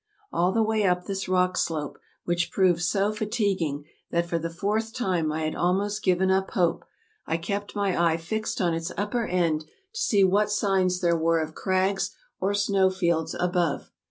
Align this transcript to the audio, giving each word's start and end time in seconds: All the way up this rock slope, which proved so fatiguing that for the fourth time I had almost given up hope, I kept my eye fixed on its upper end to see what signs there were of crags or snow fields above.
All 0.33 0.51
the 0.51 0.63
way 0.63 0.83
up 0.83 1.05
this 1.05 1.29
rock 1.29 1.55
slope, 1.55 1.99
which 2.25 2.49
proved 2.49 2.81
so 2.81 3.11
fatiguing 3.11 3.85
that 4.09 4.25
for 4.25 4.39
the 4.39 4.49
fourth 4.49 4.95
time 4.95 5.31
I 5.31 5.43
had 5.43 5.53
almost 5.53 6.01
given 6.01 6.31
up 6.31 6.49
hope, 6.53 6.85
I 7.27 7.37
kept 7.37 7.75
my 7.75 7.95
eye 8.11 8.17
fixed 8.17 8.59
on 8.59 8.73
its 8.73 8.91
upper 8.97 9.27
end 9.27 9.61
to 9.67 9.99
see 9.99 10.23
what 10.23 10.49
signs 10.49 11.01
there 11.01 11.15
were 11.15 11.39
of 11.39 11.53
crags 11.53 12.15
or 12.39 12.55
snow 12.55 12.89
fields 12.89 13.35
above. 13.39 13.91